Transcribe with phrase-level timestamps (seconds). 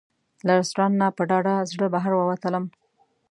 [0.45, 2.65] له رسټورانټ نه په ډاډه زړه بهر ووتلم.